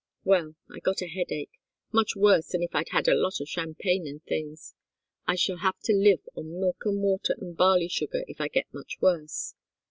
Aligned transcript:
"Well 0.23 0.55
I 0.67 0.79
got 0.79 1.03
a 1.03 1.07
headache, 1.07 1.59
much 1.91 2.15
worse 2.15 2.47
than 2.47 2.63
if 2.63 2.73
I'd 2.73 2.89
had 2.89 3.07
a 3.07 3.13
lot 3.13 3.39
of 3.39 3.47
champagne 3.47 4.07
and 4.07 4.23
things. 4.23 4.73
I 5.27 5.35
shall 5.35 5.57
have 5.57 5.79
to 5.81 5.93
live 5.93 6.27
on 6.33 6.59
milk 6.59 6.81
and 6.85 7.03
water 7.03 7.35
and 7.39 7.55
barley 7.55 7.87
sugar 7.87 8.23
if 8.27 8.41
I 8.41 8.47
get 8.47 8.73
much 8.73 8.97
worse. 8.99 9.53